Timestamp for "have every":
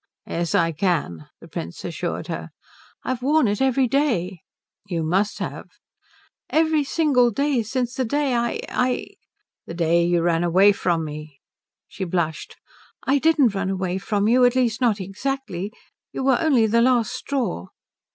5.37-6.83